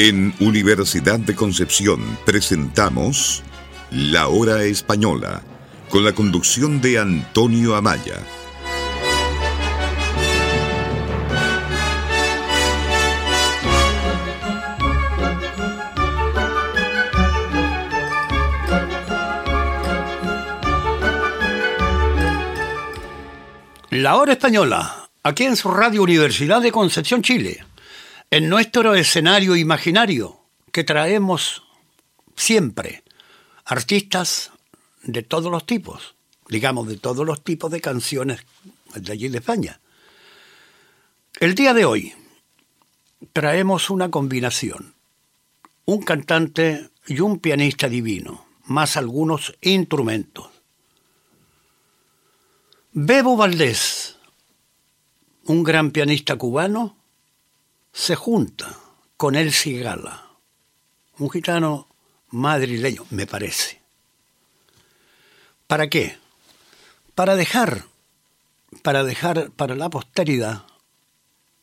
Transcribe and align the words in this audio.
En 0.00 0.32
Universidad 0.38 1.18
de 1.18 1.34
Concepción 1.34 2.00
presentamos 2.24 3.42
La 3.90 4.28
Hora 4.28 4.62
Española, 4.62 5.42
con 5.90 6.04
la 6.04 6.12
conducción 6.12 6.80
de 6.80 7.00
Antonio 7.00 7.74
Amaya. 7.74 8.14
La 23.90 24.14
Hora 24.14 24.34
Española, 24.34 25.10
aquí 25.24 25.42
en 25.42 25.56
su 25.56 25.68
Radio 25.72 26.04
Universidad 26.04 26.62
de 26.62 26.70
Concepción, 26.70 27.20
Chile 27.20 27.67
en 28.30 28.48
nuestro 28.48 28.94
escenario 28.94 29.56
imaginario 29.56 30.40
que 30.72 30.84
traemos 30.84 31.62
siempre 32.36 33.02
artistas 33.64 34.52
de 35.02 35.22
todos 35.22 35.50
los 35.50 35.64
tipos, 35.64 36.14
digamos 36.48 36.88
de 36.88 36.96
todos 36.96 37.26
los 37.26 37.42
tipos 37.42 37.70
de 37.70 37.80
canciones 37.80 38.44
de 38.94 39.12
allí 39.12 39.28
de 39.28 39.38
España. 39.38 39.80
El 41.40 41.54
día 41.54 41.72
de 41.72 41.84
hoy 41.84 42.14
traemos 43.32 43.90
una 43.90 44.10
combinación, 44.10 44.94
un 45.86 46.02
cantante 46.02 46.90
y 47.06 47.20
un 47.20 47.38
pianista 47.38 47.88
divino, 47.88 48.46
más 48.64 48.96
algunos 48.96 49.56
instrumentos. 49.62 50.48
Bebo 52.92 53.36
Valdés, 53.36 54.16
un 55.44 55.62
gran 55.62 55.92
pianista 55.92 56.36
cubano, 56.36 56.97
se 57.98 58.14
junta 58.14 58.78
con 59.16 59.34
el 59.34 59.52
Cigala, 59.52 60.24
un 61.18 61.28
gitano 61.30 61.88
madrileño, 62.30 63.04
me 63.10 63.26
parece. 63.26 63.80
¿Para 65.66 65.90
qué? 65.90 66.16
Para 67.16 67.34
dejar, 67.34 67.86
para 68.82 69.02
dejar 69.02 69.50
para 69.50 69.74
la 69.74 69.90
posteridad 69.90 70.64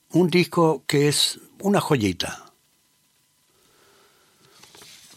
un 0.09 0.29
disco 0.29 0.83
que 0.85 1.07
es 1.07 1.39
una 1.61 1.79
joyita. 1.79 2.51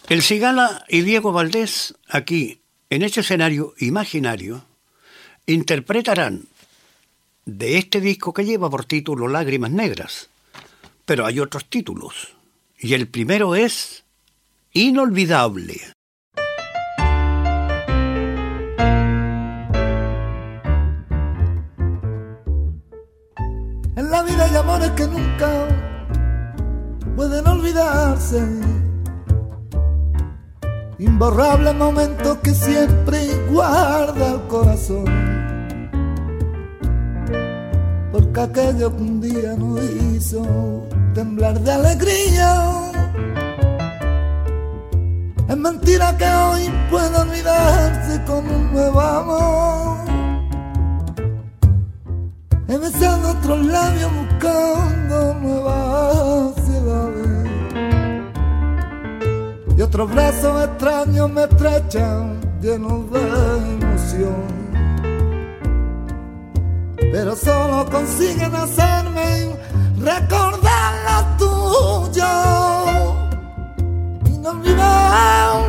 El 0.08 0.22
Cigala 0.22 0.84
y 0.88 1.00
Diego 1.00 1.32
Valdés, 1.32 1.96
aquí, 2.08 2.60
en 2.90 3.02
este 3.02 3.20
escenario 3.22 3.74
imaginario, 3.78 4.64
interpretarán 5.46 6.46
de 7.44 7.76
este 7.76 8.00
disco 8.00 8.32
que 8.32 8.44
lleva 8.44 8.70
por 8.70 8.84
título 8.84 9.26
Lágrimas 9.26 9.72
Negras, 9.72 10.30
pero 11.08 11.24
hay 11.24 11.40
otros 11.40 11.64
títulos. 11.70 12.36
Y 12.78 12.92
el 12.92 13.08
primero 13.08 13.54
es 13.56 14.04
Inolvidable. 14.72 15.80
En 23.96 24.10
la 24.10 24.22
vida 24.22 24.44
hay 24.44 24.56
amores 24.56 24.90
que 24.90 25.06
nunca 25.06 25.66
pueden 27.16 27.46
olvidarse. 27.46 28.46
Imborrable 30.98 31.72
momento 31.72 32.38
que 32.42 32.52
siempre 32.52 33.18
guarda 33.50 34.34
el 34.34 34.40
corazón 34.46 35.38
porque 38.12 38.40
aquello 38.40 38.94
que 38.96 39.02
un 39.02 39.20
día 39.20 39.54
nos 39.56 39.80
hizo 40.14 40.87
temblar 41.18 41.58
de 41.58 41.72
alegría. 41.72 42.50
Es 45.48 45.56
mentira 45.56 46.16
que 46.16 46.28
hoy 46.28 46.70
pueda 46.90 47.22
olvidarse 47.22 48.22
con 48.24 48.48
un 48.48 48.72
nuevo 48.72 49.00
amor. 49.00 49.98
He 52.68 52.78
besado 52.78 53.30
otros 53.36 53.66
labios 53.66 54.12
buscando 54.20 55.34
nuevas 55.42 56.54
ciudades. 56.66 57.50
Y 59.76 59.80
otros 59.82 60.14
brazos 60.14 60.64
extraños 60.68 61.30
me 61.32 61.42
estrechan 61.44 62.40
llenos 62.62 63.10
de 63.10 63.20
emoción 63.80 64.58
pero 67.10 67.34
solo 67.34 67.86
consiguen 67.90 68.54
hacerme 68.54 69.56
recordar 70.08 70.92
lo 71.06 71.18
tuyo. 71.36 72.32
Inolvidablemente 74.24 75.67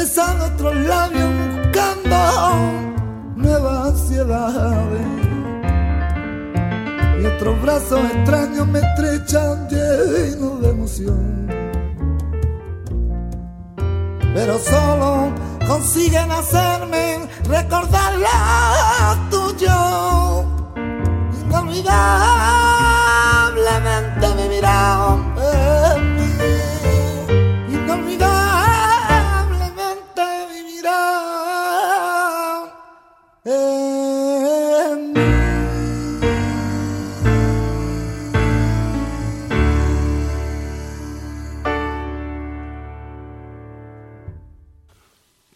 He 0.00 0.02
besado 0.02 0.46
otros 0.46 0.74
labios 0.76 1.30
nuevas 3.36 3.88
ansiedades 3.88 5.06
y 7.20 7.26
otros 7.26 7.60
brazos 7.60 8.00
extraños 8.14 8.66
me 8.66 8.78
estrechan 8.78 9.68
llenos 9.68 10.62
de 10.62 10.70
emoción. 10.70 11.46
Pero 14.34 14.58
solo 14.58 15.34
consiguen 15.66 16.32
hacerme 16.32 17.28
recordar 17.44 18.14
lo 18.14 19.28
tuyo. 19.28 20.46
Inolvidablemente 21.44 22.79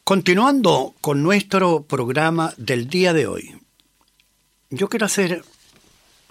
Continuando 0.04 0.94
con 1.00 1.22
nuestro 1.22 1.84
programa 1.84 2.52
del 2.58 2.88
día 2.88 3.14
de 3.14 3.26
hoy, 3.26 3.58
yo 4.68 4.90
quiero 4.90 5.06
hacer 5.06 5.42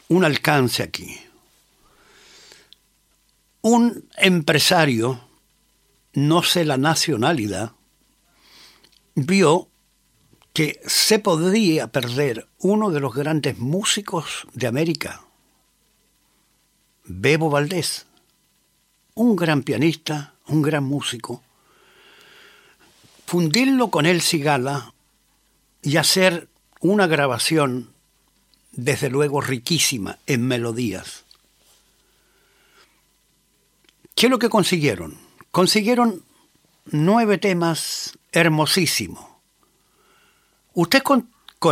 un 0.10 0.24
alcance 0.24 0.84
aquí. 0.84 1.20
un 3.62 4.08
empresario, 4.18 5.22
no 6.14 6.44
sé 6.44 6.66
la 6.66 6.78
nacionalidad, 6.78 7.72
vio 9.16 9.70
que 10.54 10.80
se 10.86 11.18
podía 11.18 11.88
perder 11.88 12.48
uno 12.60 12.92
de 12.92 13.00
los 13.00 13.16
grandes 13.16 13.58
músicos 13.58 14.46
de 14.54 14.68
América, 14.68 15.24
Bebo 17.06 17.50
Valdés, 17.50 18.06
un 19.16 19.36
gran 19.36 19.64
pianista, 19.64 20.36
un 20.46 20.62
gran 20.62 20.84
músico, 20.84 21.42
fundirlo 23.34 23.90
con 23.90 24.06
El 24.06 24.22
Cigala 24.22 24.94
y 25.82 25.98
hacer 25.98 26.50
una 26.82 27.08
grabación, 27.08 27.90
desde 28.74 29.10
luego 29.10 29.42
riquísima 29.42 30.20
en 30.28 30.46
melodías. 30.46 31.26
¿Qué 34.14 34.28
es 34.28 34.30
lo 34.30 34.38
que 34.38 34.50
consiguieron? 34.50 35.18
Consiguieron 35.50 36.24
nueve 36.86 37.40
temas 37.40 38.20
hermosísimos. 38.34 39.26
Usted 40.76 41.02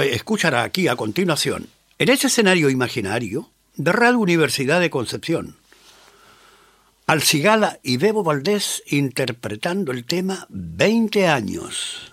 escuchará 0.10 0.64
aquí 0.64 0.88
a 0.88 0.96
continuación, 0.96 1.70
en 2.00 2.10
ese 2.10 2.26
escenario 2.26 2.72
imaginario 2.72 3.52
de 3.76 3.92
Radio 3.92 4.18
Universidad 4.18 4.80
de 4.80 4.90
Concepción, 4.90 5.58
al 7.12 7.24
Cigala 7.24 7.78
y 7.84 7.98
Bebo 7.98 8.24
Valdés 8.24 8.82
interpretando 8.90 9.92
el 9.92 10.06
tema 10.06 10.48
20 10.48 11.28
años. 11.28 12.10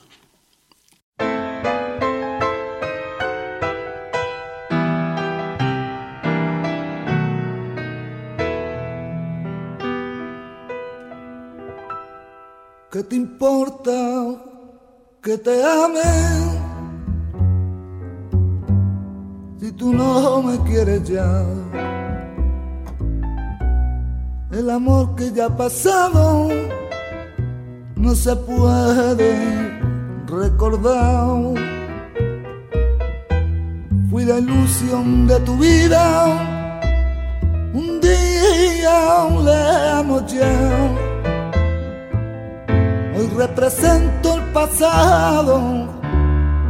¿Qué 12.90 13.04
te 13.04 13.14
importa 13.14 13.92
que 15.22 15.38
te 15.38 15.62
ame? 15.62 16.00
Si 19.60 19.70
tú 19.70 19.94
no 19.94 20.42
me 20.42 20.58
quieres 20.68 21.08
ya, 21.08 21.44
el 24.50 24.70
amor 24.70 25.14
que 25.14 25.30
ya 25.32 25.46
ha 25.46 25.56
pasado 25.56 26.48
no 27.96 28.14
se 28.14 28.34
puede 28.36 29.80
recordar. 30.26 31.54
Fui 34.10 34.24
la 34.24 34.38
ilusión 34.38 35.26
de 35.26 35.40
tu 35.40 35.56
vida, 35.56 36.26
un 37.74 38.00
día 38.00 39.28
le 39.44 40.26
ya 40.26 40.54
Hoy 43.16 43.26
represento 43.36 44.34
el 44.34 44.42
pasado, 44.52 45.60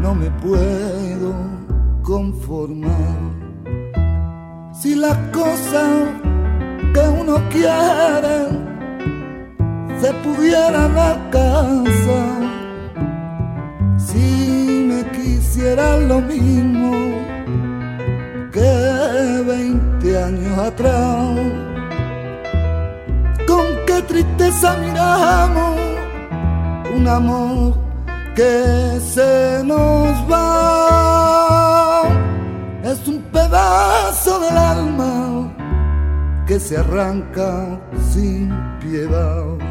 no 0.01 0.15
me 0.15 0.31
puedo 0.43 1.33
conformar. 2.03 3.19
Si 4.73 4.95
las 4.95 5.17
cosas 5.33 6.28
que 6.93 7.01
uno 7.01 7.37
quiere 7.51 8.69
se 10.01 10.13
pudieran 10.25 10.97
alcanzar, 10.97 12.39
si 13.97 14.87
me 14.89 15.03
quisiera 15.11 15.97
lo 15.97 16.21
mismo 16.21 16.93
que 18.53 19.43
20 19.47 20.25
años 20.25 20.59
atrás, 20.59 21.37
con 23.47 23.67
qué 23.87 24.03
tristeza 24.07 24.77
miramos 24.77 25.77
un 26.95 27.09
amor 27.09 27.75
que 28.37 29.01
se 29.01 29.63
nos 29.65 30.15
va. 30.31 32.03
Es 32.85 33.07
un 33.09 33.21
pedazo 33.33 34.39
del 34.39 34.57
alma 34.57 35.18
se 36.59 36.77
arranca 36.77 37.81
sin 38.13 38.51
piedad. 38.81 39.68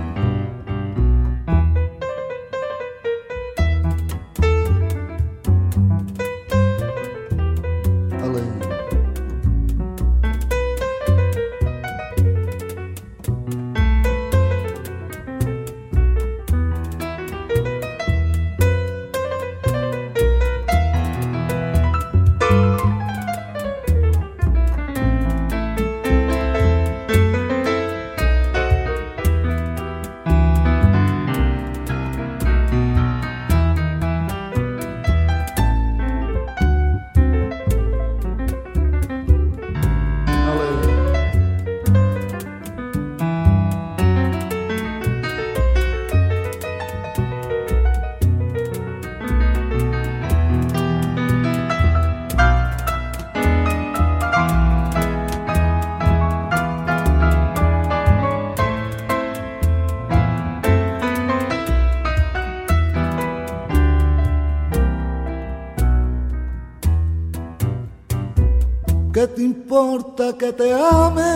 Que 70.38 70.52
te 70.54 70.74
ame 70.74 71.34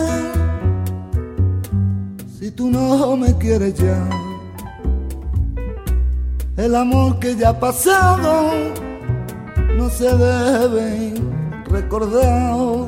si 2.38 2.50
tú 2.50 2.68
no 2.68 3.16
me 3.16 3.36
quieres 3.38 3.74
ya? 3.74 4.08
El 6.56 6.74
amor 6.74 7.20
que 7.20 7.36
ya 7.36 7.50
ha 7.50 7.60
pasado 7.60 8.50
no 9.76 9.88
se 9.88 10.10
debe 10.16 11.14
recordar. 11.66 12.86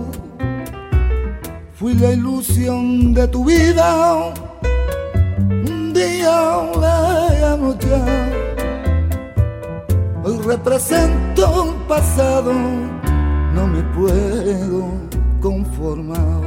Fui 1.74 1.94
la 1.94 2.10
ilusión 2.12 3.14
de 3.14 3.28
tu 3.28 3.44
vida, 3.44 4.34
un 5.48 5.92
día 5.92 6.62
llamo 7.40 7.78
ya. 7.78 8.04
Hoy 10.24 10.36
represento 10.38 11.62
un 11.62 11.74
pasado, 11.86 12.52
no 13.54 13.66
me 13.68 13.82
puedo 13.94 15.13
conformado. 15.44 16.42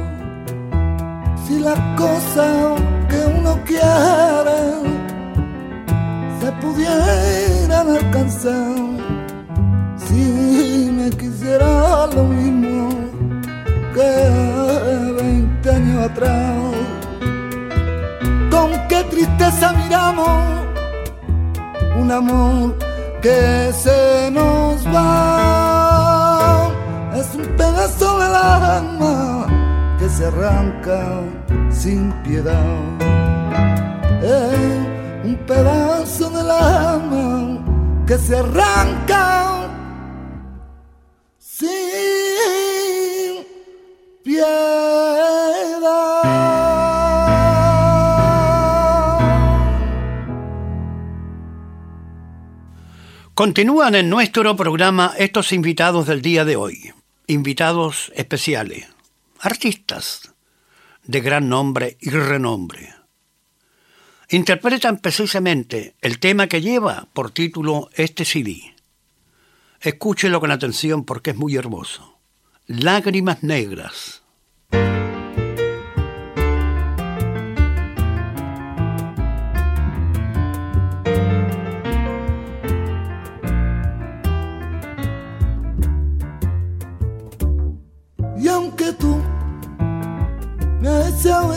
Si 1.46 1.60
las 1.60 1.78
cosas 1.96 2.80
que 3.08 3.20
uno 3.38 3.52
quiere 3.64 4.60
se 6.40 6.50
pudieran 6.60 7.86
alcanzar, 8.00 8.74
si 10.04 10.90
me 10.98 11.10
quisiera 11.10 12.08
lo 12.16 12.24
mismo 12.24 12.88
que 13.94 14.10
20 15.22 15.70
años 15.70 16.10
atrás, 16.10 16.56
con 18.50 18.68
qué 18.88 19.04
tristeza 19.12 19.72
miramos 19.74 20.42
un 22.00 22.10
amor 22.10 22.76
que 23.22 23.70
se 23.72 24.28
nos 24.32 24.84
va. 24.92 26.68
Es 27.16 27.28
un 27.36 27.46
pedazo 27.56 27.77
del 28.38 28.64
alma 28.64 29.46
que 29.98 30.08
se 30.08 30.26
arranca 30.26 31.22
sin 31.70 32.12
piedad. 32.22 32.78
Es 34.22 35.24
un 35.24 35.36
pedazo 35.46 36.30
del 36.30 36.50
alma 36.50 38.04
que 38.06 38.16
se 38.18 38.36
arranca 38.36 39.70
sin 41.38 41.64
piedad. 44.22 44.78
Continúan 53.34 53.94
en 53.94 54.10
nuestro 54.10 54.56
programa 54.56 55.12
estos 55.16 55.52
invitados 55.52 56.06
del 56.08 56.22
día 56.22 56.44
de 56.44 56.56
hoy 56.56 56.87
invitados 57.28 58.10
especiales, 58.16 58.88
artistas 59.38 60.34
de 61.04 61.20
gran 61.20 61.48
nombre 61.48 61.98
y 62.00 62.10
renombre. 62.10 62.94
Interpretan 64.30 64.98
precisamente 64.98 65.94
el 66.00 66.18
tema 66.18 66.48
que 66.48 66.62
lleva 66.62 67.08
por 67.12 67.30
título 67.30 67.90
este 67.94 68.24
CD. 68.24 68.74
Escúchelo 69.80 70.40
con 70.40 70.50
atención 70.50 71.04
porque 71.04 71.30
es 71.30 71.36
muy 71.36 71.54
hermoso. 71.54 72.18
Lágrimas 72.66 73.42
negras. 73.42 74.22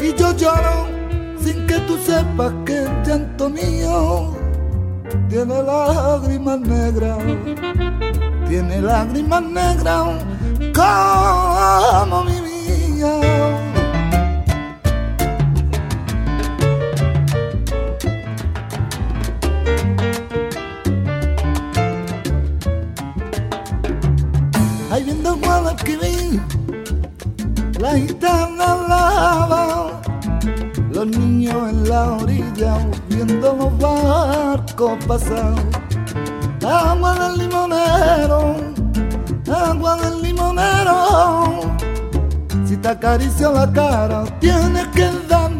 Y 0.00 0.14
yo 0.16 0.36
lloro 0.36 0.86
sin 1.42 1.66
que 1.66 1.78
tú 1.80 1.98
sepas 1.98 2.52
que 2.64 2.84
el 2.84 3.02
llanto 3.04 3.48
mío 3.50 4.34
tiene 5.28 5.62
lágrimas 5.62 6.60
negras. 6.60 7.18
Tiene 8.48 8.80
lágrimas 8.80 9.42
negras 9.42 10.24
como 10.74 12.24
mi 12.24 12.43
la 27.84 27.98
gitana 27.98 28.68
lava, 28.88 30.00
los 30.90 31.06
niños 31.06 31.68
en 31.68 31.88
la 31.90 32.12
orilla 32.12 32.78
viendo 33.10 33.54
los 33.60 33.78
barcos 33.78 34.92
pasar. 35.06 35.54
Agua 36.64 37.12
del 37.20 37.34
limonero, 37.40 38.40
agua 39.68 39.96
del 40.02 40.22
limonero. 40.22 40.96
Si 42.64 42.74
te 42.78 42.88
acaricio 42.88 43.52
la 43.52 43.70
cara, 43.70 44.24
tienes 44.40 44.86
que 44.96 45.10
darme 45.28 45.53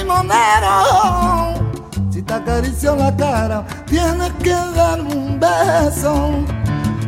limonero. 0.00 1.54
Si 2.10 2.22
te 2.22 2.34
acaricio 2.34 2.96
la 2.96 3.14
cara, 3.16 3.64
tienes 3.86 4.32
que 4.42 4.54
darme 4.74 5.14
un 5.14 5.38
beso. 5.38 6.44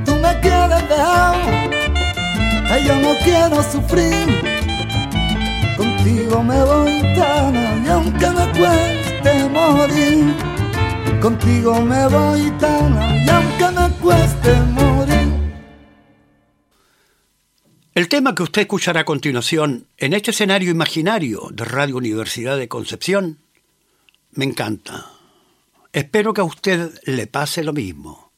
Tú 0.05 0.15
me 0.17 0.39
quieres 0.41 0.89
dejar, 0.89 1.35
yo 2.87 2.95
no 2.97 3.15
quiero 3.25 3.63
sufrir. 3.63 4.43
Contigo 5.77 6.43
me 6.43 6.63
voy 6.65 7.03
tan 7.17 7.85
y 7.85 7.89
aunque 7.89 8.29
me 8.31 8.47
cueste 8.59 9.49
morir, 9.49 10.37
contigo 11.21 11.81
me 11.81 12.07
voy 12.09 12.51
tan 12.61 12.95
y 13.25 13.29
aunque 13.29 13.81
me 13.81 13.89
cueste 14.01 14.55
morir. 14.73 15.12
El 17.95 18.09
tema 18.09 18.35
que 18.35 18.43
usted 18.43 18.63
escuchará 18.63 19.01
a 19.01 19.05
continuación 19.05 19.87
en 19.99 20.15
este 20.15 20.31
escenario 20.31 20.71
imaginario 20.71 21.51
de 21.53 21.67
Radio 21.67 21.99
Universidad 21.99 22.57
de 22.57 22.67
Concepción 22.67 23.39
me 24.31 24.47
encanta. 24.47 25.11
Espero 25.93 26.33
que 26.33 26.41
a 26.41 26.45
usted 26.45 26.99
le 27.05 27.27
pase 27.27 27.63
lo 27.63 27.75
mismo. 27.75 28.33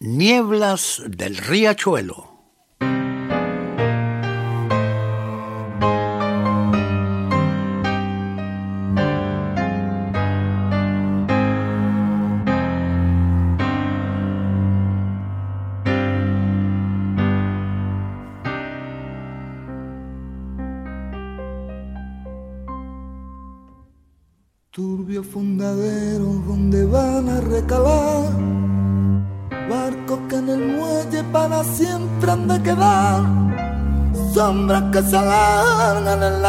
Nieblas 0.00 1.02
del 1.06 1.38
Riachuelo. 1.38 2.31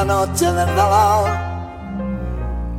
Noche 0.05 0.45
del 0.45 0.75
dolor, 0.75 1.29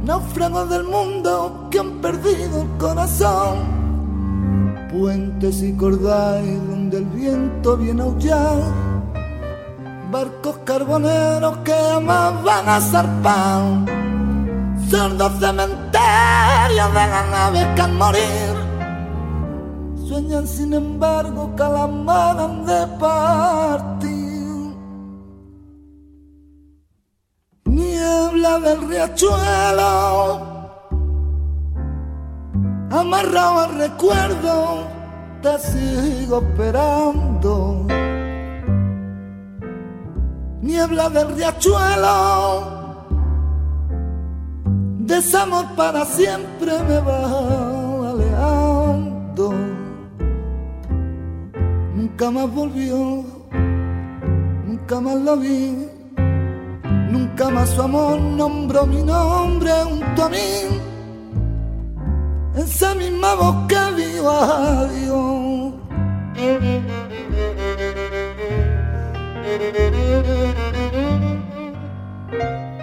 náufragos 0.05 0.69
del 0.71 0.85
mundo 0.85 1.69
que 1.71 1.79
han 1.79 2.01
perdido 2.01 2.63
el 2.63 2.69
corazón, 2.79 3.59
puentes 4.93 5.63
y 5.63 5.73
cordales 5.75 6.69
donde 6.69 6.99
el 6.99 7.05
viento 7.07 7.77
viene 7.77 8.03
a 8.03 8.05
aullar, 8.05 8.63
barcos 10.11 10.59
carboneros 10.65 11.59
que 11.59 11.73
jamás 11.73 12.43
van 12.45 12.69
a 12.69 12.81
zarpar 12.81 14.05
sordos 14.95 15.33
cementerios 15.41 16.89
de 16.89 17.07
las 17.13 17.31
naves 17.31 17.67
que 17.75 17.83
han 17.83 17.97
morir. 17.97 18.55
Sueñan 20.07 20.47
sin 20.47 20.73
embargo 20.75 21.55
que 21.57 21.63
de 22.71 22.87
partir. 22.99 24.14
Niebla 28.45 28.61
del 28.61 28.89
riachuelo, 28.89 30.43
amarrado 32.91 33.61
al 33.61 33.75
recuerdo, 33.79 34.87
te 35.41 35.59
sigo 35.61 36.43
esperando. 36.43 37.87
Niebla 40.61 41.09
del 41.09 41.35
riachuelo 41.35 42.65
Desamor 44.99 45.65
para 45.75 46.05
siempre 46.05 46.73
me 46.87 47.01
va 47.01 48.11
alejando. 48.11 49.55
Nunca 51.95 52.31
más 52.31 52.53
volvió, 52.53 53.25
nunca 54.67 55.01
más 55.01 55.17
lo 55.17 55.39
vi, 55.39 55.94
nunca 57.15 57.49
más 57.49 57.71
su 57.71 57.83
amor 57.83 58.21
nombró 58.21 58.87
mi 58.87 59.03
nombre 59.03 59.71
junto 59.85 60.25
a 60.25 60.29
mí. 60.29 60.49
Esa 62.57 62.95
misma 62.95 63.35
voz 63.35 63.57
que 63.69 63.83
vio 63.97 64.31
adiós. 64.31 65.75
riachuelo, 72.35 72.74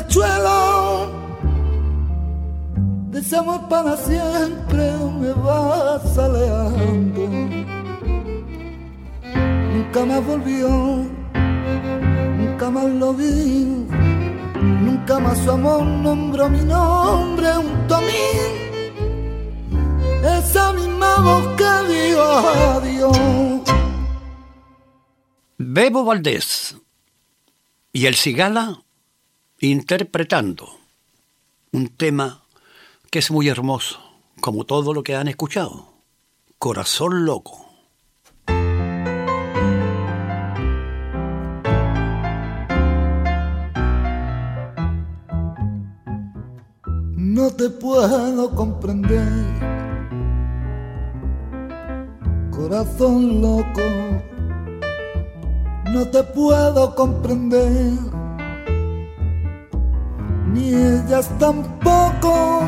riachuelo, 0.00 1.10
desamor 3.10 3.68
para 3.68 3.96
siempre 3.96 4.92
me 5.20 5.32
vas 5.32 6.18
alejando. 6.18 7.28
Nunca 9.74 10.04
más 10.06 10.26
volvió, 10.26 10.68
nunca 12.38 12.70
más 12.70 12.84
lo 12.84 13.14
vi. 13.14 13.86
Nunca 14.62 15.18
más 15.18 15.38
su 15.38 15.50
amor 15.50 15.84
nombró 15.84 16.50
mi 16.50 16.60
nombre 16.60 17.50
junto 17.54 17.94
a 17.94 18.00
mí 18.02 18.60
esa 20.38 20.72
misma 20.74 21.16
voz 21.20 21.56
que 21.56 21.92
digo 21.92 22.22
adiós. 22.22 23.62
Bebo 25.56 26.04
Valdés 26.04 26.76
y 27.92 28.04
el 28.04 28.16
Cigala 28.16 28.82
interpretando 29.68 30.68
un 31.72 31.88
tema 31.88 32.42
que 33.10 33.18
es 33.18 33.30
muy 33.30 33.48
hermoso, 33.48 34.00
como 34.40 34.64
todo 34.64 34.94
lo 34.94 35.02
que 35.02 35.14
han 35.14 35.28
escuchado. 35.28 35.92
Corazón 36.58 37.24
loco. 37.24 37.66
No 47.16 47.50
te 47.52 47.70
puedo 47.70 48.54
comprender 48.54 49.70
corazón 52.60 53.40
loco, 53.40 53.80
no 55.90 56.06
te 56.08 56.22
puedo 56.22 56.94
comprender, 56.94 57.94
ni 60.52 60.74
ellas 60.74 61.30
tampoco. 61.38 62.62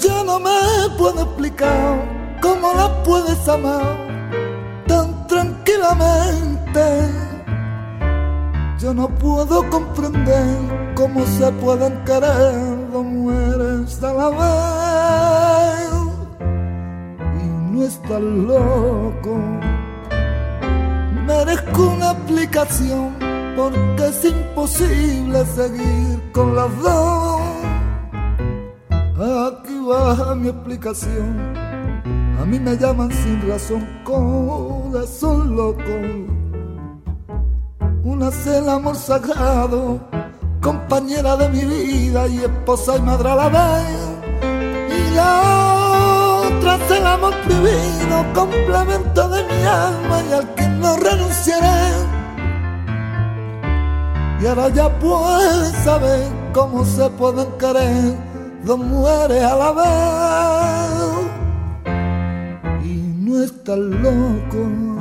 Yo 0.00 0.24
no 0.24 0.38
me 0.40 0.50
puedo 0.96 1.22
explicar 1.22 2.38
cómo 2.40 2.72
la 2.74 3.02
puedes 3.02 3.48
amar 3.48 3.96
tan 4.86 5.26
tranquilamente. 5.26 6.84
Yo 8.78 8.94
no 8.94 9.08
puedo 9.08 9.68
comprender 9.70 10.94
cómo 10.94 11.24
se 11.26 11.50
pueden 11.52 12.04
querer 12.04 12.90
dos 12.92 13.04
mujeres 13.04 14.02
a 14.02 14.12
la 14.12 14.28
vez 14.30 15.58
no 17.78 17.84
estás 17.84 18.20
loco. 18.20 19.36
Merezco 21.26 21.88
una 21.94 22.10
aplicación 22.10 23.27
porque 23.58 24.06
es 24.06 24.24
imposible 24.24 25.44
seguir 25.46 26.30
con 26.32 26.54
las 26.54 26.70
dos. 26.80 27.40
Aquí 29.48 29.76
va 29.90 30.34
mi 30.36 30.48
explicación. 30.48 31.56
A 32.40 32.44
mí 32.44 32.60
me 32.60 32.76
llaman 32.76 33.10
sin 33.10 33.48
razón 33.48 33.84
corazón 34.04 35.56
loco. 35.56 35.96
Una 38.04 38.28
es 38.28 38.46
el 38.46 38.68
amor 38.68 38.94
sagrado, 38.94 40.00
compañera 40.62 41.36
de 41.36 41.48
mi 41.48 41.64
vida 41.64 42.28
y 42.28 42.38
esposa 42.38 42.96
y 42.96 43.02
madre 43.02 43.28
a 43.28 43.34
la 43.34 43.48
vez. 43.48 43.98
Y 44.98 45.14
la 45.16 46.42
otra 46.46 46.76
es 46.76 46.90
el 46.92 47.06
amor 47.06 47.34
prohibido, 47.44 48.16
complemento 48.34 49.28
de 49.28 49.42
mi 49.42 49.64
alma 49.64 50.22
y 50.30 50.32
al 50.32 50.54
que 50.54 50.68
no 50.68 50.96
renunciaré. 50.96 52.07
Y 54.40 54.46
ahora 54.46 54.68
ya 54.68 54.88
puedes 55.00 55.72
saber 55.82 56.28
cómo 56.52 56.84
se 56.84 57.10
pueden 57.10 57.48
querer 57.58 58.14
dos 58.64 58.78
mujeres 58.78 59.42
a 59.42 59.56
la 59.56 59.72
vez 59.72 61.08
y 62.84 62.94
no 63.18 63.42
estás 63.42 63.78
loco. 63.78 64.97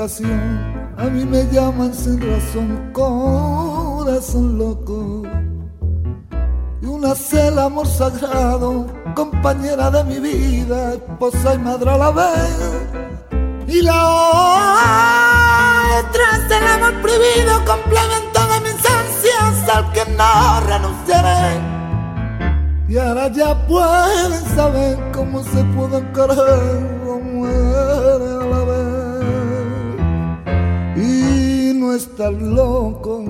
A 0.00 1.04
mí 1.10 1.26
me 1.26 1.46
llaman 1.52 1.92
sin 1.92 2.18
razón, 2.22 2.90
corazón 2.90 4.56
loco. 4.56 5.24
Y 6.80 6.86
una 6.86 7.12
el 7.32 7.58
amor 7.58 7.86
sagrado, 7.86 8.86
compañera 9.14 9.90
de 9.90 10.04
mi 10.04 10.18
vida, 10.18 10.94
esposa 10.94 11.54
y 11.54 11.58
madre 11.58 11.90
a 11.90 11.98
la 11.98 12.10
vez. 12.12 12.88
Y 13.66 13.82
la 13.82 14.08
otra 15.98 16.24
es 16.32 16.50
el 16.50 16.66
amor 16.66 16.94
prohibido, 17.02 17.62
complemento 17.66 18.40
de 18.52 18.60
mis 18.60 18.82
ansias 18.86 19.68
al 19.68 19.92
que 19.92 20.06
no 20.16 20.60
renunciaré. 20.66 21.60
Y 22.88 22.96
ahora 22.96 23.28
ya 23.28 23.66
pueden 23.66 24.44
saber 24.56 24.98
cómo 25.12 25.42
se 25.44 25.62
pueden 25.64 26.10
querer 26.14 26.99
estás 32.00 32.32
loco, 32.32 33.22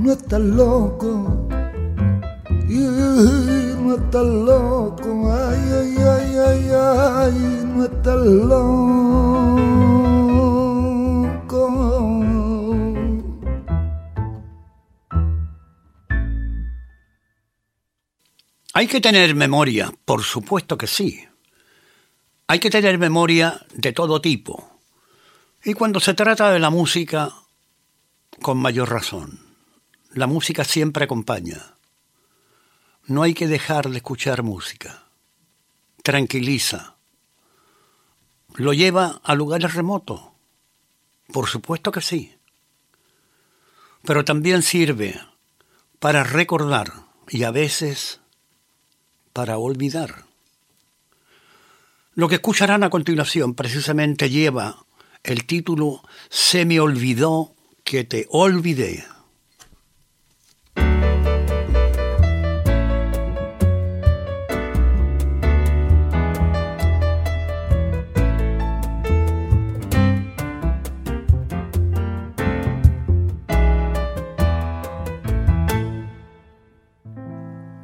no 0.00 0.12
estás 0.12 0.40
loco, 0.40 1.46
no 3.84 3.94
estás 3.94 4.26
loco, 4.26 5.32
ay, 5.32 5.60
ay, 5.80 5.96
ay, 6.14 6.36
ay, 6.48 6.70
ay, 6.74 7.36
no 7.66 7.84
estás 7.84 8.16
loco. 8.26 8.82
Hay 18.74 18.86
que 18.88 19.00
tener 19.00 19.36
memoria, 19.36 19.92
por 20.04 20.24
supuesto 20.24 20.76
que 20.76 20.88
sí. 20.88 21.20
Hay 22.48 22.58
que 22.58 22.70
tener 22.70 22.98
memoria 22.98 23.60
de 23.74 23.92
todo 23.92 24.20
tipo 24.20 24.71
y 25.64 25.74
cuando 25.74 26.00
se 26.00 26.14
trata 26.14 26.50
de 26.50 26.58
la 26.58 26.70
música, 26.70 27.32
con 28.40 28.58
mayor 28.58 28.90
razón. 28.90 29.40
La 30.12 30.26
música 30.26 30.64
siempre 30.64 31.04
acompaña. 31.04 31.74
No 33.06 33.22
hay 33.22 33.34
que 33.34 33.46
dejar 33.46 33.88
de 33.88 33.96
escuchar 33.96 34.42
música. 34.42 35.04
Tranquiliza. 36.02 36.96
Lo 38.54 38.72
lleva 38.72 39.20
a 39.22 39.34
lugares 39.34 39.74
remotos. 39.74 40.20
Por 41.32 41.48
supuesto 41.48 41.92
que 41.92 42.00
sí. 42.00 42.34
Pero 44.04 44.24
también 44.24 44.62
sirve 44.62 45.20
para 46.00 46.24
recordar 46.24 46.92
y 47.28 47.44
a 47.44 47.52
veces 47.52 48.20
para 49.32 49.58
olvidar. 49.58 50.24
Lo 52.14 52.28
que 52.28 52.34
escucharán 52.34 52.82
a 52.82 52.90
continuación 52.90 53.54
precisamente 53.54 54.28
lleva 54.28 54.84
el 55.24 55.46
título 55.46 56.02
Se 56.28 56.64
me 56.64 56.80
olvidó 56.80 57.54
que 57.84 58.04
te 58.04 58.26
olvidé. 58.30 59.04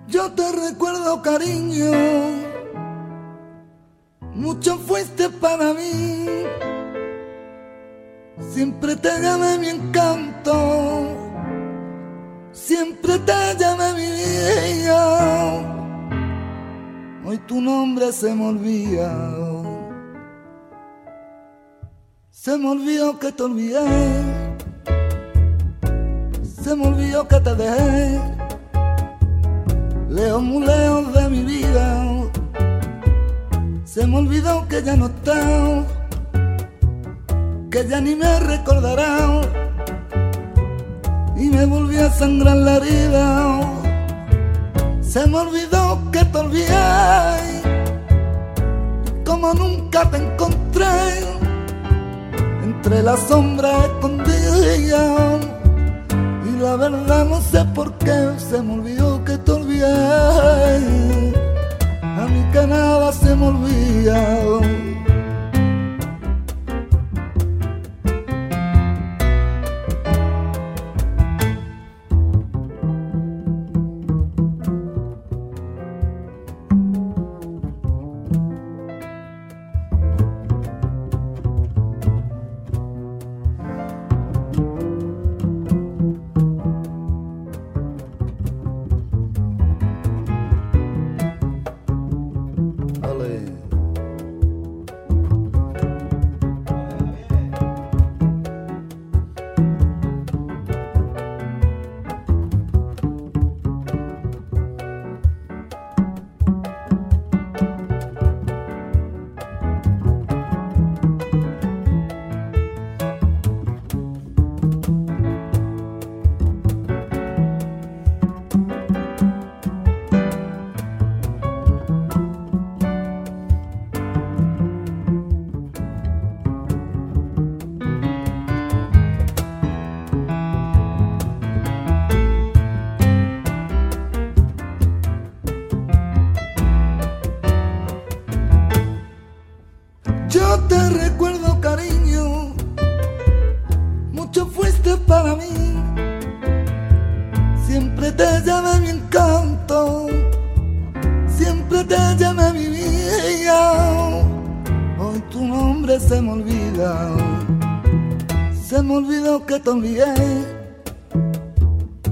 Yo 0.08 0.32
te 0.32 0.52
recuerdo 0.52 1.22
cariño, 1.22 1.92
mucho 4.34 4.78
fuiste 4.78 5.28
para 5.28 5.74
mí 5.74 6.18
Siempre 8.40 8.94
te 8.96 9.20
llamé 9.20 9.58
mi 9.58 9.68
encanto, 9.68 11.16
siempre 12.52 13.18
te 13.18 13.32
llamé 13.58 13.92
mi 13.94 14.10
vida. 14.12 15.78
Hoy 17.24 17.38
tu 17.46 17.60
nombre 17.60 18.12
se 18.12 18.34
me 18.34 18.46
olvida. 18.46 19.12
Se 22.30 22.56
me 22.56 22.70
olvidó 22.70 23.18
que 23.18 23.32
te 23.32 23.42
olvidé. 23.42 23.84
Se 26.62 26.76
me 26.76 26.86
olvidó 26.86 27.26
que 27.26 27.40
te 27.40 27.54
dejé. 27.54 28.20
Leo 30.08 30.40
muy 30.40 30.64
lejos 30.64 31.12
de 31.12 31.28
mi 31.28 31.42
vida. 31.42 32.04
Se 33.84 34.06
me 34.06 34.18
olvidó 34.18 34.66
que 34.68 34.82
ya 34.82 34.96
no 34.96 35.06
estás 35.06 35.97
que 37.70 37.86
ya 37.86 38.00
ni 38.00 38.14
me 38.14 38.40
recordará 38.40 39.42
y 41.36 41.50
me 41.50 41.66
volví 41.66 41.98
a 41.98 42.10
sangrar 42.10 42.56
la 42.56 42.76
herida. 42.76 43.60
Se 45.00 45.26
me 45.26 45.38
olvidó 45.38 46.00
que 46.10 46.24
te 46.24 46.38
olvidé, 46.38 47.42
como 49.24 49.52
nunca 49.54 50.08
te 50.10 50.16
encontré 50.16 50.86
entre 52.64 53.02
las 53.02 53.20
sombras 53.28 53.84
escondidas. 53.84 55.46
Y 56.46 56.60
la 56.60 56.76
verdad 56.76 57.24
no 57.26 57.40
sé 57.40 57.64
por 57.74 57.92
qué 57.98 58.32
se 58.38 58.62
me 58.62 58.74
olvidó 58.74 59.22
que 59.24 59.36
te 59.38 59.52
olvidé. 59.52 59.86
A 62.02 62.26
mí 62.26 62.44
que 62.52 62.66
nada 62.66 63.12
se 63.12 63.36
me 63.36 63.46
olvida. 63.46 64.87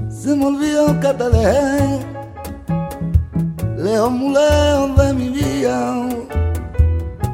Se 0.09 0.35
me 0.35 0.45
olvidó 0.45 0.99
que 0.99 1.13
te 1.13 1.29
dejé, 1.29 1.99
lejos 3.77 4.11
muy 4.11 4.33
lejos 4.35 4.95
de 4.97 5.13
mi 5.13 5.29
vida, 5.29 6.07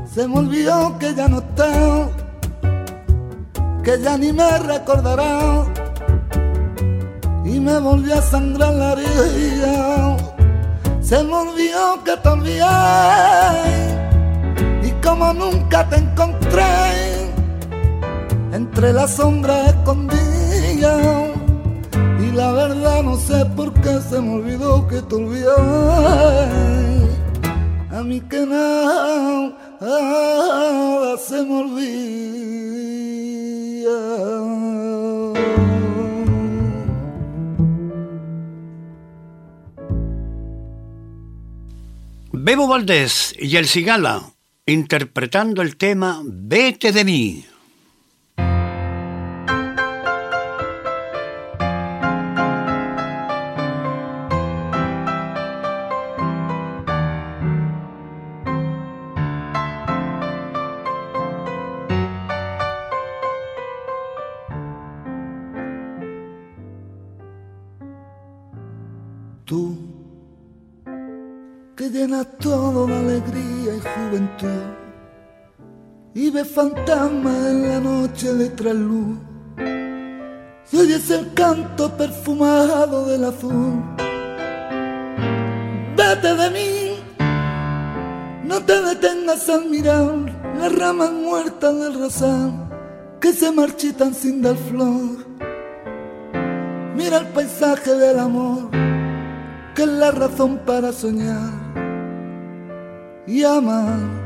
se 0.05 0.25
me 0.25 0.39
olvidó 0.39 0.97
que 0.97 1.13
ya 1.13 1.27
no 1.27 1.39
estás, 1.39 2.09
que 3.83 3.99
ya 4.01 4.17
ni 4.17 4.31
me 4.31 4.59
recordarás. 4.59 5.67
Y 7.43 7.59
me 7.59 7.77
volvió 7.79 8.17
a 8.17 8.21
sangrar 8.21 8.73
la 8.75 8.93
herida. 8.93 10.15
Se 11.01 11.21
me 11.21 11.33
olvidó 11.33 12.01
que 12.05 12.15
te 12.15 12.29
olvidé 12.29 12.63
y 14.83 14.91
como 15.05 15.33
nunca 15.33 15.87
te 15.89 15.97
encontré 15.97 17.22
entre 18.53 18.93
las 18.93 19.15
sombras 19.15 19.69
escondidas 19.69 21.31
y 22.19 22.31
la 22.35 22.51
verdad 22.51 23.01
no 23.03 23.17
sé 23.17 23.45
por 23.55 23.73
qué 23.81 23.99
se 23.99 24.21
me 24.21 24.35
olvidó 24.35 24.87
que 24.87 25.01
te 25.01 25.15
olvidé. 25.15 25.49
A 27.89 28.03
mí 28.03 28.21
que 28.21 28.45
nada, 28.45 29.57
se 31.17 31.43
me 31.43 31.55
olvida. 31.63 31.93
Bebo 42.31 42.67
Valdés 42.67 43.33
y 43.39 43.55
El 43.57 43.67
Cigala 43.67 44.21
interpretando 44.65 45.61
el 45.61 45.77
tema 45.77 46.21
Vete 46.23 46.91
de 46.91 47.05
mí. 47.05 47.45
Fantasmas 76.43 77.47
en 77.47 77.69
la 77.69 77.79
noche 77.79 78.33
de 78.33 78.49
trasluz 78.49 79.17
y 80.71 80.77
oyes 80.77 81.09
el 81.11 81.33
canto 81.33 81.95
perfumado 81.95 83.05
del 83.05 83.25
azul. 83.25 83.83
Vete 85.95 86.35
de 86.35 86.49
mí, 86.49 86.95
no 88.43 88.59
te 88.63 88.81
detengas 88.81 89.47
al 89.49 89.69
mirar 89.69 90.15
las 90.57 90.75
ramas 90.75 91.11
muertas 91.11 91.79
del 91.79 91.99
rosal 91.99 92.51
que 93.21 93.31
se 93.33 93.51
marchitan 93.51 94.13
sin 94.13 94.41
dar 94.41 94.55
flor. 94.55 95.25
Mira 96.95 97.17
el 97.17 97.27
paisaje 97.27 97.91
del 97.91 98.19
amor, 98.19 98.69
que 99.75 99.83
es 99.83 99.87
la 99.87 100.11
razón 100.11 100.59
para 100.65 100.91
soñar 100.91 101.51
y 103.27 103.43
amar. 103.43 104.22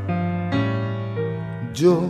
Yo, 1.77 2.09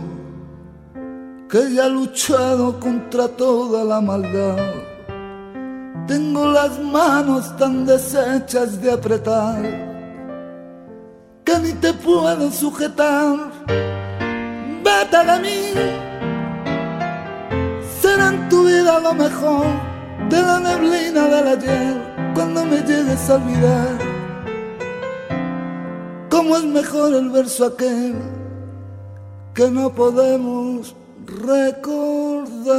que 1.50 1.74
ya 1.74 1.88
he 1.88 1.90
luchado 1.90 2.80
contra 2.80 3.28
toda 3.28 3.84
la 3.84 4.00
maldad, 4.00 4.56
tengo 6.06 6.46
las 6.46 6.80
manos 6.80 7.54
tan 7.58 7.84
deshechas 7.84 8.80
de 8.80 8.90
apretar 8.90 9.60
que 11.44 11.58
ni 11.58 11.72
te 11.72 11.92
puedo 11.92 12.50
sujetar. 12.50 13.36
Vete 14.82 15.20
de 15.30 15.38
mí, 15.44 15.60
será 18.00 18.28
en 18.28 18.48
tu 18.48 18.64
vida 18.64 18.98
lo 19.00 19.12
mejor 19.12 19.66
de 20.30 20.40
la 20.40 20.60
neblina 20.60 21.24
del 21.26 21.46
ayer 21.46 22.32
cuando 22.34 22.64
me 22.64 22.78
llegues 22.78 23.28
a 23.28 23.34
olvidar 23.34 23.98
cómo 26.30 26.56
es 26.56 26.64
mejor 26.64 27.12
el 27.12 27.28
verso 27.28 27.66
aquel 27.66 28.37
que 29.58 29.68
no 29.72 29.92
podemos 29.92 30.94
recordar. 31.26 32.78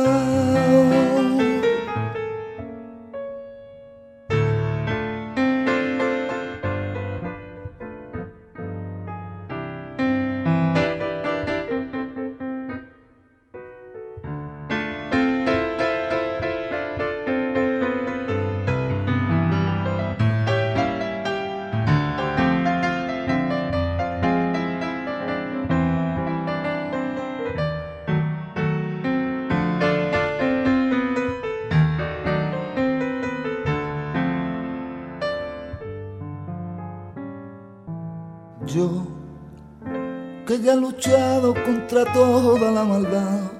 Ya 40.57 40.73
he 40.73 40.75
luchado 40.75 41.53
contra 41.65 42.05
toda 42.13 42.71
la 42.71 42.83
maldad. 42.83 43.51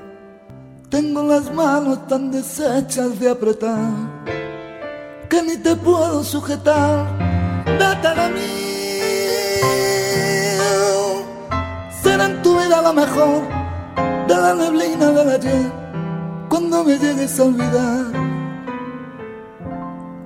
Tengo 0.90 1.24
las 1.24 1.54
manos 1.54 2.08
tan 2.08 2.32
deshechas 2.32 3.20
de 3.20 3.30
apretar 3.30 3.92
que 5.30 5.44
ni 5.44 5.58
te 5.58 5.76
puedo 5.76 6.24
sujetar. 6.24 7.06
Vete 7.66 8.10
de 8.20 8.30
mí. 8.36 8.70
Será 12.02 12.26
en 12.26 12.42
tu 12.42 12.58
vida 12.58 12.82
lo 12.82 12.94
mejor 12.94 13.44
de 14.28 14.36
la 14.36 14.56
neblina 14.56 15.12
del 15.12 15.30
ayer 15.30 15.72
cuando 16.50 16.84
me 16.84 16.98
llegues 16.98 17.40
a 17.40 17.44
olvidar. 17.44 18.06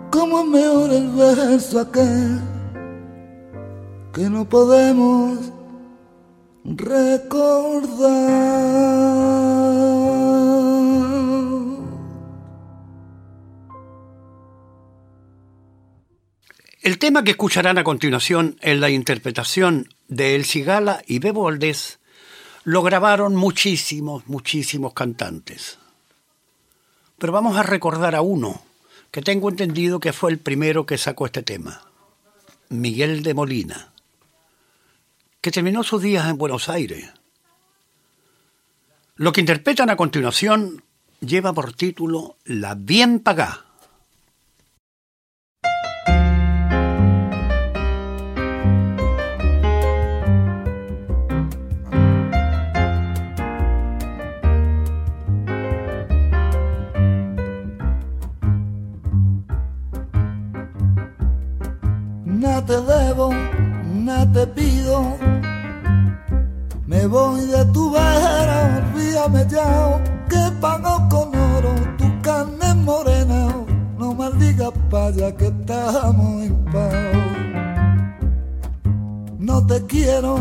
Como 0.09 0.39
es 0.39 0.47
mejor 0.47 0.91
el 0.91 1.09
verso 1.09 1.81
aquel 1.81 2.52
que 4.13 4.29
no 4.29 4.47
podemos 4.47 5.39
recordar. 6.63 7.33
El 16.81 16.99
tema 16.99 17.23
que 17.23 17.31
escucharán 17.31 17.79
a 17.79 17.83
continuación 17.83 18.57
en 18.61 18.81
la 18.81 18.91
interpretación 18.91 19.89
de 20.07 20.35
El 20.35 20.45
Cigala 20.45 21.01
y 21.07 21.17
Bebo 21.17 21.49
lo 22.65 22.83
grabaron 22.83 23.35
muchísimos, 23.35 24.27
muchísimos 24.27 24.93
cantantes. 24.93 25.79
Pero 27.17 27.33
vamos 27.33 27.57
a 27.57 27.63
recordar 27.63 28.15
a 28.15 28.21
uno 28.21 28.61
que 29.09 29.21
tengo 29.21 29.49
entendido 29.49 29.99
que 29.99 30.13
fue 30.13 30.29
el 30.31 30.37
primero 30.37 30.85
que 30.85 30.97
sacó 30.97 31.25
este 31.25 31.41
tema, 31.41 31.81
Miguel 32.69 33.23
de 33.23 33.33
Molina 33.33 33.92
que 35.43 35.51
terminó 35.51 35.83
sus 35.83 36.01
días 36.01 36.29
en 36.29 36.37
Buenos 36.37 36.69
Aires. 36.69 37.11
Lo 39.17 39.33
que 39.33 39.41
interpretan 39.41 39.89
a 39.89 39.97
continuación 39.97 40.85
lleva 41.19 41.51
por 41.51 41.73
título 41.73 42.37
La 42.45 42.75
bien 42.75 43.19
pagá. 43.19 43.65
No 62.23 62.65
te 62.65 62.81
debo, 62.81 63.33
te 64.33 64.47
pido 64.47 65.17
me 66.93 67.07
voy 67.07 67.41
de 67.47 67.65
tu 67.73 67.89
vera, 67.89 68.83
olvídame 68.93 69.47
ya, 69.49 70.03
que 70.29 70.51
pago 70.61 71.09
con 71.09 71.35
oro 71.35 71.73
tu 71.97 72.21
carne 72.21 72.73
morena. 72.75 73.47
No 73.97 74.13
maldigas 74.13 74.73
allá 74.91 75.35
que 75.35 75.47
estamos 75.47 76.43
en 76.43 76.65
paz. 76.65 76.93
No 79.39 79.65
te 79.65 79.83
quiero, 79.87 80.37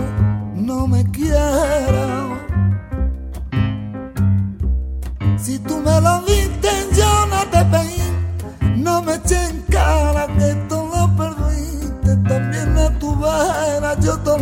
no 0.55 0.87
me 0.87 1.05
quieras. 1.11 2.32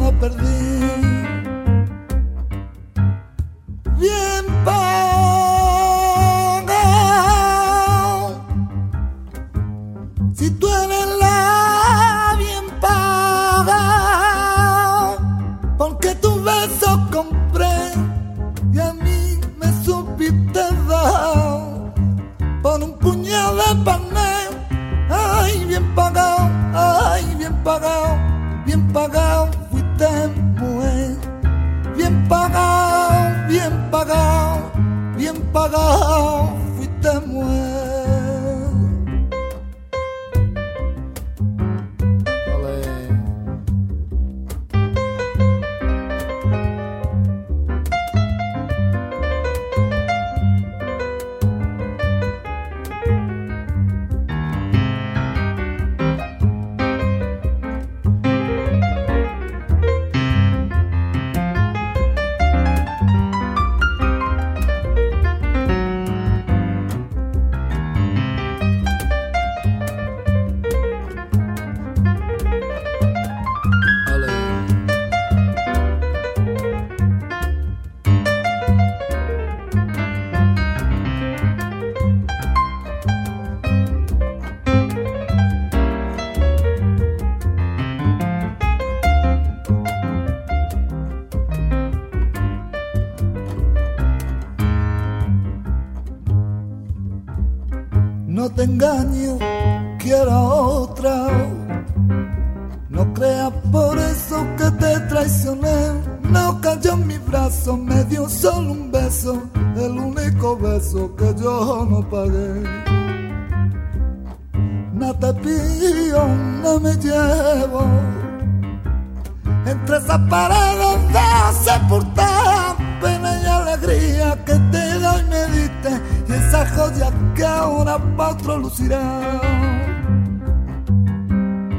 Todo 0.01 0.13
perdí. 0.13 0.60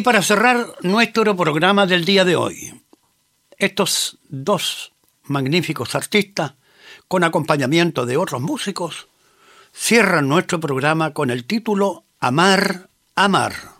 Y 0.00 0.02
para 0.02 0.22
cerrar 0.22 0.66
nuestro 0.80 1.36
programa 1.36 1.84
del 1.84 2.06
día 2.06 2.24
de 2.24 2.34
hoy, 2.34 2.72
estos 3.58 4.16
dos 4.30 4.94
magníficos 5.24 5.94
artistas, 5.94 6.54
con 7.06 7.22
acompañamiento 7.22 8.06
de 8.06 8.16
otros 8.16 8.40
músicos, 8.40 9.08
cierran 9.74 10.26
nuestro 10.26 10.58
programa 10.58 11.12
con 11.12 11.28
el 11.28 11.44
título 11.44 12.04
Amar, 12.18 12.88
Amar. 13.14 13.79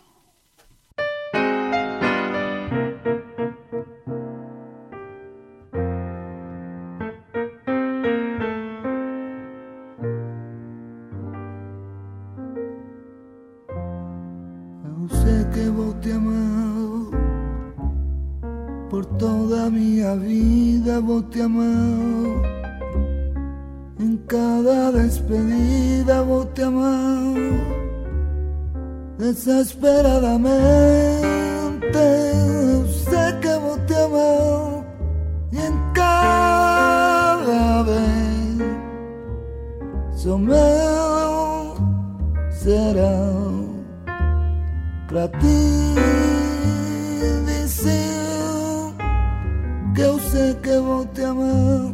Que 50.55 50.79
vou 50.79 51.05
te 51.07 51.23
amar 51.23 51.93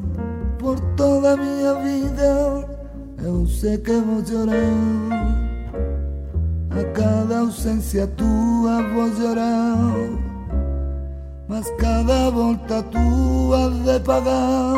por 0.60 0.80
toda 0.96 1.38
minha 1.38 1.74
vida. 1.76 2.68
Eu 3.24 3.46
sei 3.48 3.78
que 3.78 3.94
vou 3.94 4.26
chorar 4.26 5.38
a 6.72 6.84
cada 6.94 7.40
ausência 7.40 8.08
tua 8.08 8.84
vou 8.94 9.12
chorar, 9.16 9.88
mas 11.48 11.70
cada 11.80 12.30
volta 12.30 12.84
tua 12.84 13.72
de 13.72 14.00
pagar 14.02 14.74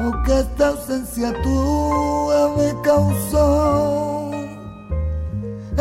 o 0.00 0.22
que 0.24 0.32
esta 0.32 0.68
ausência 0.68 1.32
tua 1.42 2.48
me 2.56 2.74
causou. 2.82 4.30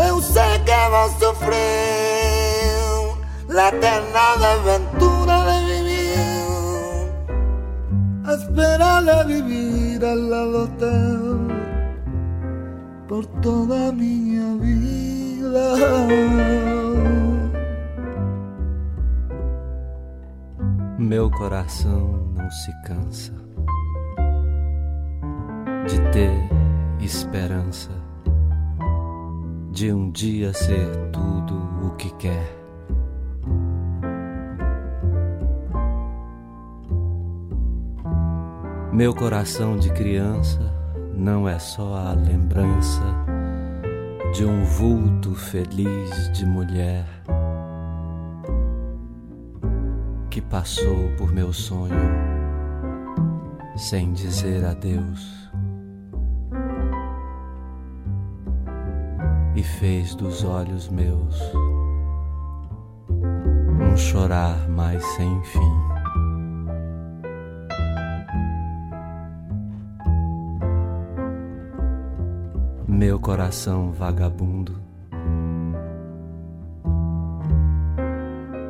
Eu 0.08 0.22
sei 0.22 0.60
que 0.60 0.90
vou 0.90 1.10
sofrer 1.20 2.04
la 3.50 3.68
eterna 3.68 4.34
aventura 4.54 4.83
a 8.54 8.62
esperar 8.62 9.10
a 9.10 9.24
vivir 9.24 10.04
al 10.06 10.30
lado 10.30 10.68
teu 10.78 11.48
por 13.08 13.26
toda 13.42 13.92
minha 13.92 14.58
vida. 14.58 15.76
Meu 21.00 21.30
coração 21.32 22.32
não 22.36 22.50
se 22.50 22.72
cansa 22.86 23.34
de 25.88 26.00
ter 26.12 26.50
esperança 27.00 27.92
de 29.72 29.92
um 29.92 30.12
dia 30.12 30.54
ser 30.54 31.10
tudo 31.12 31.56
o 31.86 31.96
que 31.96 32.10
quer. 32.16 32.63
Meu 38.94 39.14
coração 39.14 39.76
de 39.76 39.92
criança 39.92 40.60
não 41.16 41.50
é 41.50 41.58
só 41.58 41.96
a 41.96 42.14
lembrança 42.14 43.02
de 44.34 44.46
um 44.46 44.64
vulto 44.64 45.34
feliz 45.34 46.32
de 46.32 46.46
mulher 46.46 47.06
que 50.30 50.42
passou 50.42 51.10
por 51.18 51.34
meu 51.34 51.52
sonho 51.52 51.96
sem 53.76 54.14
dizer 54.14 54.64
adeus. 54.64 55.44
e 59.56 59.62
fez 59.62 60.16
dos 60.16 60.44
olhos 60.44 60.90
meus 60.90 61.40
um 63.10 63.96
chorar 63.96 64.68
mais 64.70 65.04
sem 65.04 65.44
fim. 65.44 65.83
Meu 72.94 73.20
coração 73.20 73.92
vagabundo. 73.92 74.80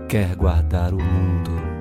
Quer 0.07 0.33
guardar 0.37 0.93
o 0.93 0.97
mundo 0.97 1.72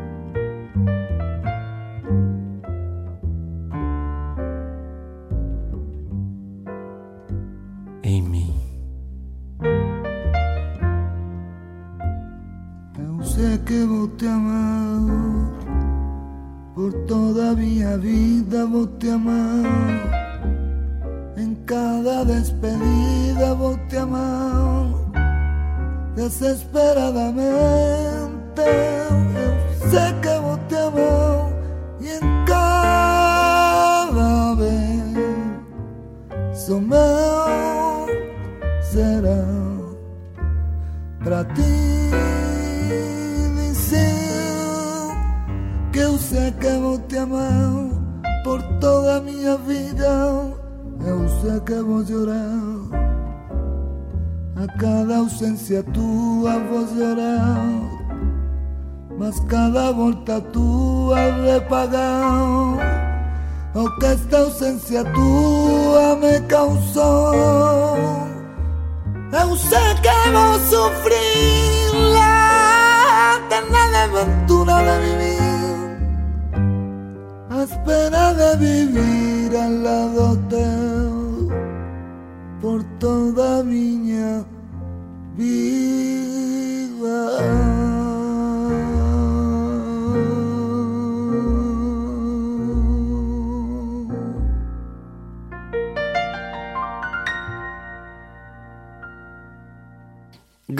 tua 65.04 66.16
me 66.16 66.40
causou. 66.48 68.28
Eu 69.32 69.56
sei 69.56 69.94
que 70.02 70.30
vou 70.30 70.54
sofrer 70.70 71.90
la 72.14 73.38
eterna 73.38 74.04
aventura 74.04 74.76
de 74.82 74.94
vivir, 75.04 75.96
a 77.50 77.62
espera 77.62 78.34
de 78.34 78.50
vivir 78.56 79.56
al 79.56 79.74
lado 79.82 80.36
teu 80.50 81.50
por 82.60 82.82
toda 82.98 83.64
minha 83.64 84.44
vida. 85.36 85.72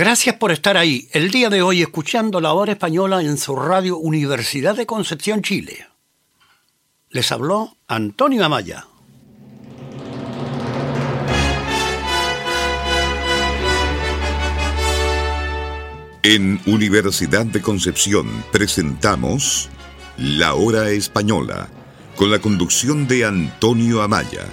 Gracias 0.05 0.35
por 0.35 0.51
estar 0.51 0.77
ahí 0.77 1.09
el 1.13 1.31
día 1.31 1.49
de 1.49 1.63
hoy 1.63 1.81
escuchando 1.81 2.41
la 2.41 2.55
hora 2.55 2.73
española 2.73 3.23
en 3.23 3.39
su 3.39 3.55
radio 3.55 3.99
Universidad 3.99 4.75
de 4.75 4.85
Concepción, 4.85 5.43
Chile. 5.43 5.87
Les 7.11 7.31
habló 7.31 7.77
Antonio 7.87 8.45
Amaya. 8.45 8.89
En 16.25 16.61
Universidad 16.67 17.47
de 17.47 17.63
Concepción 17.63 18.27
presentamos 18.51 19.71
La 20.17 20.55
Hora 20.55 20.91
Española, 20.91 21.69
con 22.17 22.33
la 22.33 22.41
conducción 22.41 23.07
de 23.07 23.25
Antonio 23.25 24.03
Amaya 24.03 24.49